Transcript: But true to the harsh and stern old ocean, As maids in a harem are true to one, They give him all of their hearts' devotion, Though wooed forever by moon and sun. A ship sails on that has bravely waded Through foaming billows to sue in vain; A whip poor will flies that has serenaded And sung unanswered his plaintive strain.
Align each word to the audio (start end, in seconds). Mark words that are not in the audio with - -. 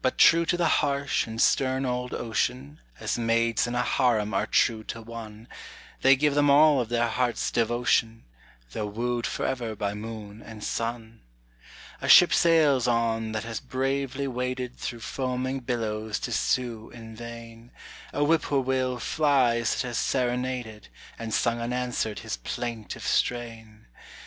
But 0.00 0.16
true 0.16 0.46
to 0.46 0.56
the 0.56 0.66
harsh 0.80 1.26
and 1.26 1.38
stern 1.38 1.84
old 1.84 2.14
ocean, 2.14 2.80
As 2.98 3.18
maids 3.18 3.66
in 3.66 3.74
a 3.74 3.82
harem 3.82 4.32
are 4.32 4.46
true 4.46 4.82
to 4.84 5.02
one, 5.02 5.48
They 6.00 6.16
give 6.16 6.34
him 6.34 6.48
all 6.48 6.80
of 6.80 6.88
their 6.88 7.08
hearts' 7.08 7.50
devotion, 7.50 8.24
Though 8.72 8.86
wooed 8.86 9.26
forever 9.26 9.76
by 9.76 9.92
moon 9.92 10.40
and 10.40 10.64
sun. 10.64 11.20
A 12.00 12.08
ship 12.08 12.32
sails 12.32 12.88
on 12.88 13.32
that 13.32 13.44
has 13.44 13.60
bravely 13.60 14.26
waded 14.26 14.78
Through 14.78 15.00
foaming 15.00 15.60
billows 15.60 16.18
to 16.20 16.32
sue 16.32 16.88
in 16.94 17.14
vain; 17.14 17.70
A 18.14 18.24
whip 18.24 18.40
poor 18.44 18.60
will 18.62 18.98
flies 18.98 19.74
that 19.82 19.88
has 19.88 19.98
serenaded 19.98 20.88
And 21.18 21.34
sung 21.34 21.60
unanswered 21.60 22.20
his 22.20 22.38
plaintive 22.38 23.06
strain. 23.06 23.88